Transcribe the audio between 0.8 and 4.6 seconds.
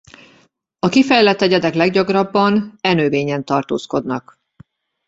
kifejlett egyedek leggyakrabban e növényen tartózkodnak.